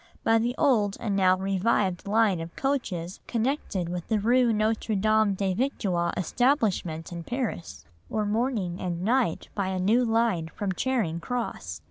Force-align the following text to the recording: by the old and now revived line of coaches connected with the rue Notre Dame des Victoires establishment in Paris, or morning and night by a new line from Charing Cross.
by 0.23 0.39
the 0.39 0.55
old 0.57 0.97
and 0.99 1.15
now 1.15 1.37
revived 1.37 2.07
line 2.07 2.39
of 2.39 2.55
coaches 2.55 3.19
connected 3.27 3.87
with 3.87 4.07
the 4.07 4.19
rue 4.19 4.51
Notre 4.51 4.95
Dame 4.95 5.35
des 5.35 5.53
Victoires 5.53 6.13
establishment 6.17 7.11
in 7.11 7.23
Paris, 7.23 7.85
or 8.09 8.25
morning 8.25 8.79
and 8.81 9.03
night 9.03 9.49
by 9.53 9.67
a 9.67 9.77
new 9.79 10.03
line 10.03 10.47
from 10.55 10.71
Charing 10.71 11.19
Cross. 11.19 11.79